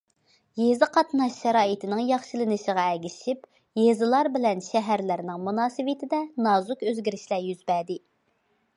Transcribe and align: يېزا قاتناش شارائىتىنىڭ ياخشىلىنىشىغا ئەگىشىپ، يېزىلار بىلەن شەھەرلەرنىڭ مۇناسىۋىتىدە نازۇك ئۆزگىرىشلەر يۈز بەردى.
يېزا 0.59 0.85
قاتناش 0.93 1.35
شارائىتىنىڭ 1.41 2.01
ياخشىلىنىشىغا 2.11 2.87
ئەگىشىپ، 2.95 3.45
يېزىلار 3.83 4.33
بىلەن 4.39 4.67
شەھەرلەرنىڭ 4.71 5.47
مۇناسىۋىتىدە 5.49 6.27
نازۇك 6.51 6.87
ئۆزگىرىشلەر 6.91 7.49
يۈز 7.53 7.67
بەردى. 7.73 8.05